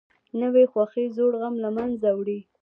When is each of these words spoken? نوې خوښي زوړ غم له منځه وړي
نوې 0.41 0.63
خوښي 0.71 1.05
زوړ 1.15 1.31
غم 1.41 1.55
له 1.63 1.69
منځه 1.77 2.09
وړي 2.19 2.39